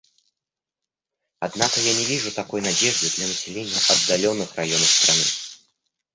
Однако 1.39 1.79
я 1.79 1.93
не 1.93 2.05
вижу 2.05 2.31
такой 2.31 2.61
надежды 2.61 3.07
для 3.17 3.27
населения 3.27 3.77
отдаленных 3.89 4.55
районов 4.55 4.87
страны. 4.89 5.21